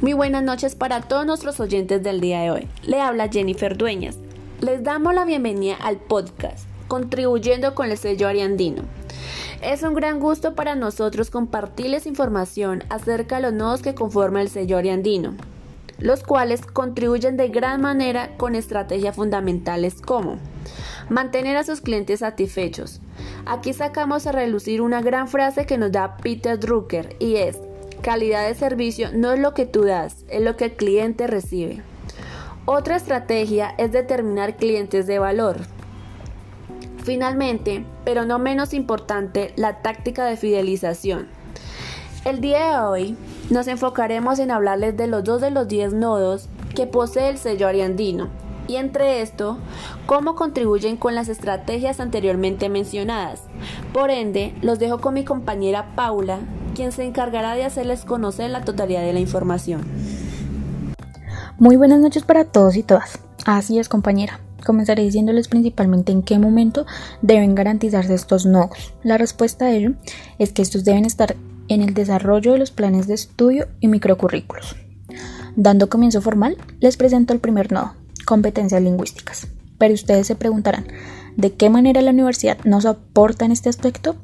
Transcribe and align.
Muy 0.00 0.14
buenas 0.14 0.42
noches 0.42 0.76
para 0.76 1.02
todos 1.02 1.26
nuestros 1.26 1.60
oyentes 1.60 2.02
del 2.02 2.22
día 2.22 2.40
de 2.40 2.50
hoy. 2.50 2.68
Le 2.84 3.02
habla 3.02 3.28
Jennifer 3.28 3.76
Dueñas. 3.76 4.16
Les 4.62 4.82
damos 4.82 5.12
la 5.12 5.26
bienvenida 5.26 5.74
al 5.74 5.98
podcast, 5.98 6.66
contribuyendo 6.88 7.74
con 7.74 7.90
el 7.90 7.98
sello 7.98 8.26
Ariandino. 8.26 8.84
Es 9.60 9.82
un 9.82 9.92
gran 9.92 10.18
gusto 10.18 10.54
para 10.54 10.74
nosotros 10.74 11.28
compartirles 11.28 12.06
información 12.06 12.82
acerca 12.88 13.36
de 13.36 13.42
los 13.42 13.52
nodos 13.52 13.82
que 13.82 13.94
conforman 13.94 14.40
el 14.40 14.48
sello 14.48 14.78
Ariandino, 14.78 15.34
los 15.98 16.22
cuales 16.22 16.64
contribuyen 16.64 17.36
de 17.36 17.48
gran 17.48 17.82
manera 17.82 18.38
con 18.38 18.54
estrategias 18.54 19.16
fundamentales 19.16 20.00
como 20.00 20.38
mantener 21.10 21.58
a 21.58 21.64
sus 21.64 21.82
clientes 21.82 22.20
satisfechos. 22.20 23.02
Aquí 23.44 23.74
sacamos 23.74 24.26
a 24.26 24.32
relucir 24.32 24.80
una 24.80 25.02
gran 25.02 25.28
frase 25.28 25.66
que 25.66 25.76
nos 25.76 25.92
da 25.92 26.16
Peter 26.16 26.58
Drucker 26.58 27.16
y 27.18 27.36
es 27.36 27.58
Calidad 28.02 28.48
de 28.48 28.54
servicio 28.54 29.10
no 29.12 29.32
es 29.32 29.38
lo 29.38 29.52
que 29.52 29.66
tú 29.66 29.84
das, 29.84 30.24
es 30.28 30.40
lo 30.40 30.56
que 30.56 30.66
el 30.66 30.72
cliente 30.72 31.26
recibe. 31.26 31.82
Otra 32.64 32.96
estrategia 32.96 33.74
es 33.76 33.92
determinar 33.92 34.56
clientes 34.56 35.06
de 35.06 35.18
valor. 35.18 35.58
Finalmente, 37.04 37.84
pero 38.04 38.24
no 38.24 38.38
menos 38.38 38.72
importante, 38.72 39.52
la 39.56 39.82
táctica 39.82 40.24
de 40.24 40.36
fidelización. 40.36 41.28
El 42.24 42.40
día 42.40 42.70
de 42.70 42.86
hoy 42.86 43.16
nos 43.50 43.66
enfocaremos 43.66 44.38
en 44.38 44.50
hablarles 44.50 44.96
de 44.96 45.06
los 45.06 45.22
dos 45.24 45.42
de 45.42 45.50
los 45.50 45.68
10 45.68 45.92
nodos 45.92 46.48
que 46.74 46.86
posee 46.86 47.28
el 47.28 47.38
sello 47.38 47.68
ariandino 47.68 48.39
y 48.70 48.76
entre 48.76 49.20
esto, 49.20 49.58
cómo 50.06 50.36
contribuyen 50.36 50.96
con 50.96 51.16
las 51.16 51.28
estrategias 51.28 51.98
anteriormente 51.98 52.68
mencionadas. 52.68 53.42
Por 53.92 54.10
ende, 54.10 54.54
los 54.62 54.78
dejo 54.78 55.00
con 55.00 55.14
mi 55.14 55.24
compañera 55.24 55.96
Paula, 55.96 56.38
quien 56.76 56.92
se 56.92 57.04
encargará 57.04 57.56
de 57.56 57.64
hacerles 57.64 58.04
conocer 58.04 58.48
la 58.48 58.64
totalidad 58.64 59.02
de 59.02 59.12
la 59.12 59.18
información. 59.18 59.82
Muy 61.58 61.74
buenas 61.74 61.98
noches 61.98 62.22
para 62.22 62.44
todos 62.44 62.76
y 62.76 62.84
todas. 62.84 63.18
Así 63.44 63.80
es, 63.80 63.88
compañera. 63.88 64.38
Comenzaré 64.64 65.02
diciéndoles 65.02 65.48
principalmente 65.48 66.12
en 66.12 66.22
qué 66.22 66.38
momento 66.38 66.86
deben 67.22 67.56
garantizarse 67.56 68.14
estos 68.14 68.46
nodos. 68.46 68.94
La 69.02 69.18
respuesta 69.18 69.64
a 69.64 69.72
ello 69.72 69.94
es 70.38 70.52
que 70.52 70.62
estos 70.62 70.84
deben 70.84 71.06
estar 71.06 71.34
en 71.66 71.82
el 71.82 71.92
desarrollo 71.92 72.52
de 72.52 72.58
los 72.58 72.70
planes 72.70 73.08
de 73.08 73.14
estudio 73.14 73.66
y 73.80 73.88
microcurrículos. 73.88 74.76
Dando 75.56 75.88
comienzo 75.88 76.20
formal, 76.20 76.56
les 76.78 76.96
presento 76.96 77.32
el 77.32 77.40
primer 77.40 77.72
nodo, 77.72 77.94
competencias 78.30 78.80
lingüísticas. 78.80 79.48
Pero 79.76 79.92
ustedes 79.92 80.28
se 80.28 80.36
preguntarán, 80.36 80.86
¿de 81.36 81.52
qué 81.52 81.68
manera 81.68 82.00
la 82.00 82.12
universidad 82.12 82.58
nos 82.64 82.86
aporta 82.86 83.44
en 83.44 83.50
este 83.50 83.68
aspecto? 83.68 84.14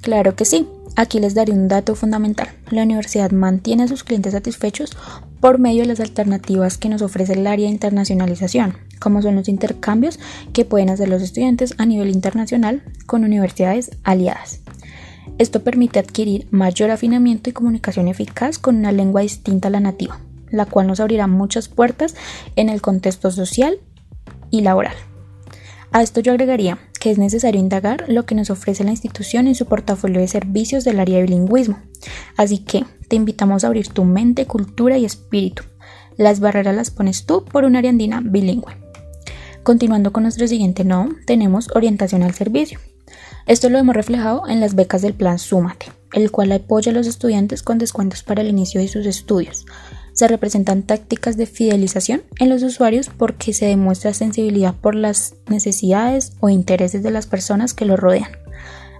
Claro 0.00 0.36
que 0.36 0.44
sí, 0.44 0.68
Aquí 0.96 1.20
les 1.20 1.34
daré 1.34 1.52
un 1.52 1.68
dato 1.68 1.94
fundamental. 1.94 2.48
La 2.70 2.82
universidad 2.82 3.30
mantiene 3.30 3.84
a 3.84 3.88
sus 3.88 4.02
clientes 4.02 4.32
satisfechos 4.32 4.96
por 5.38 5.60
medio 5.60 5.82
de 5.82 5.86
las 5.86 6.00
alternativas 6.00 6.76
que 6.76 6.88
nos 6.88 7.02
ofrece 7.02 7.34
el 7.34 7.46
área 7.46 7.66
de 7.66 7.72
internacionalización, 7.72 8.74
como 8.98 9.22
son 9.22 9.36
los 9.36 9.48
intercambios 9.48 10.18
que 10.52 10.64
pueden 10.64 10.90
hacer 10.90 11.08
los 11.08 11.22
estudiantes 11.22 11.76
a 11.78 11.86
nivel 11.86 12.08
internacional 12.08 12.82
con 13.06 13.22
universidades 13.22 13.92
aliadas. 14.02 14.58
Esto 15.38 15.62
permite 15.62 16.00
adquirir 16.00 16.48
mayor 16.50 16.90
afinamiento 16.90 17.48
y 17.48 17.52
comunicación 17.52 18.08
eficaz 18.08 18.58
con 18.58 18.74
una 18.74 18.90
lengua 18.90 19.20
distinta 19.20 19.68
a 19.68 19.70
la 19.70 19.78
nativa, 19.78 20.18
la 20.50 20.66
cual 20.66 20.86
nos 20.86 21.00
abrirá 21.00 21.26
muchas 21.26 21.68
puertas 21.68 22.14
en 22.56 22.68
el 22.68 22.80
contexto 22.80 23.30
social 23.30 23.78
y 24.50 24.62
laboral. 24.62 24.94
A 25.90 26.02
esto 26.02 26.20
yo 26.20 26.32
agregaría 26.32 26.78
que 27.00 27.10
es 27.10 27.18
necesario 27.18 27.60
indagar 27.60 28.04
lo 28.08 28.26
que 28.26 28.34
nos 28.34 28.50
ofrece 28.50 28.84
la 28.84 28.90
institución 28.90 29.46
en 29.46 29.54
su 29.54 29.66
portafolio 29.66 30.20
de 30.20 30.28
servicios 30.28 30.84
del 30.84 31.00
área 31.00 31.16
de 31.16 31.22
bilingüismo. 31.22 31.78
Así 32.36 32.58
que 32.58 32.84
te 33.08 33.16
invitamos 33.16 33.64
a 33.64 33.68
abrir 33.68 33.88
tu 33.88 34.04
mente, 34.04 34.46
cultura 34.46 34.98
y 34.98 35.04
espíritu. 35.04 35.62
Las 36.16 36.40
barreras 36.40 36.74
las 36.74 36.90
pones 36.90 37.24
tú 37.24 37.44
por 37.44 37.64
una 37.64 37.78
ariandina 37.78 38.20
bilingüe. 38.22 38.76
Continuando 39.62 40.12
con 40.12 40.24
nuestro 40.24 40.46
siguiente 40.46 40.84
nodo, 40.84 41.10
tenemos 41.26 41.68
orientación 41.74 42.22
al 42.22 42.34
servicio. 42.34 42.78
Esto 43.46 43.70
lo 43.70 43.78
hemos 43.78 43.94
reflejado 43.94 44.46
en 44.46 44.60
las 44.60 44.74
becas 44.74 45.00
del 45.00 45.14
plan 45.14 45.38
Súmate, 45.38 45.86
el 46.12 46.30
cual 46.30 46.52
apoya 46.52 46.92
a 46.92 46.94
los 46.94 47.06
estudiantes 47.06 47.62
con 47.62 47.78
descuentos 47.78 48.22
para 48.22 48.42
el 48.42 48.48
inicio 48.48 48.80
de 48.80 48.88
sus 48.88 49.06
estudios, 49.06 49.64
se 50.18 50.26
representan 50.26 50.82
tácticas 50.82 51.36
de 51.36 51.46
fidelización 51.46 52.22
en 52.40 52.48
los 52.48 52.64
usuarios 52.64 53.08
porque 53.08 53.52
se 53.52 53.66
demuestra 53.66 54.12
sensibilidad 54.12 54.74
por 54.74 54.96
las 54.96 55.36
necesidades 55.48 56.32
o 56.40 56.48
intereses 56.48 57.04
de 57.04 57.12
las 57.12 57.28
personas 57.28 57.72
que 57.72 57.84
lo 57.84 57.96
rodean. 57.96 58.32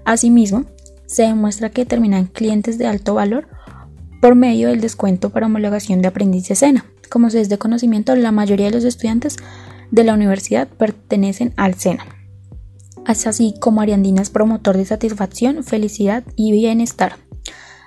Asimismo, 0.05 0.67
se 1.06 1.23
demuestra 1.23 1.71
que 1.71 1.81
determinan 1.81 2.27
clientes 2.27 2.79
de 2.79 2.87
alto 2.87 3.15
valor 3.15 3.49
por 4.23 4.37
medio 4.37 4.69
del 4.69 4.81
descuento 4.81 5.31
para 5.31 5.47
homologación 5.47 6.03
de 6.03 6.06
aprendiz 6.06 6.47
de 6.47 6.55
SENA. 6.55 6.87
Como 7.11 7.31
se 7.31 7.41
es 7.41 7.49
de 7.49 7.59
conocimiento, 7.59 8.15
la 8.15 8.31
mayoría 8.31 8.67
de 8.67 8.77
los 8.77 8.85
estudiantes 8.85 9.39
de 9.91 10.05
la 10.05 10.15
universidad 10.15 10.69
pertenecen 10.69 11.53
al 11.56 11.75
SENA. 11.75 12.05
así 13.05 13.55
como 13.59 13.81
Ariandina 13.81 14.23
es 14.23 14.31
promotor 14.31 14.77
de 14.77 14.85
satisfacción, 14.85 15.65
felicidad 15.65 16.23
y 16.37 16.53
bienestar. 16.53 17.17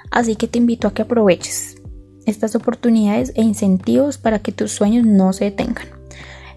Así 0.09 0.35
que 0.35 0.49
te 0.49 0.57
invito 0.57 0.89
a 0.89 0.93
que 0.93 1.03
aproveches 1.03 1.80
estas 2.25 2.55
oportunidades 2.55 3.31
e 3.35 3.41
incentivos 3.41 4.17
para 4.17 4.39
que 4.39 4.51
tus 4.51 4.71
sueños 4.71 5.05
no 5.05 5.33
se 5.33 5.45
detengan. 5.45 5.87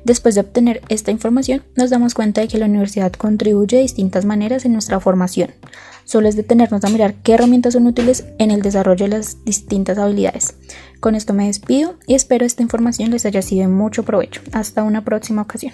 Después 0.05 0.35
de 0.35 0.43
obtener 0.43 0.83
esta 0.91 1.11
información, 1.11 1.63
nos 1.77 1.89
damos 1.89 2.13
cuenta 2.13 2.43
de 2.43 2.49
que 2.49 2.59
la 2.59 2.67
universidad 2.67 3.13
contribuye 3.13 3.77
de 3.77 3.83
distintas 3.83 4.27
maneras 4.27 4.67
en 4.67 4.75
nuestra 4.75 5.01
formación. 5.01 5.51
Solo 6.05 6.29
es 6.29 6.37
detenernos 6.37 6.85
a 6.85 6.91
mirar 6.91 7.15
qué 7.23 7.33
herramientas 7.33 7.73
son 7.73 7.87
útiles 7.87 8.27
en 8.39 8.51
el 8.51 8.61
desarrollo 8.61 9.07
de 9.07 9.17
las 9.17 9.43
distintas 9.45 9.97
habilidades. 9.97 10.57
Con 11.01 11.15
esto 11.15 11.33
me 11.33 11.47
despido 11.47 11.95
y 12.07 12.15
espero 12.15 12.45
esta 12.45 12.63
información 12.63 13.11
les 13.11 13.25
haya 13.25 13.41
sido 13.41 13.63
de 13.63 13.69
mucho 13.69 14.03
provecho. 14.03 14.43
Hasta 14.53 14.83
una 14.83 15.05
próxima 15.05 15.41
ocasión. 15.41 15.73